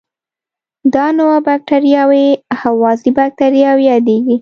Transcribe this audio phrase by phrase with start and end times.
[0.93, 2.27] دا نوعه بکټریاوې
[2.61, 4.35] هوازی باکتریاوې یادیږي.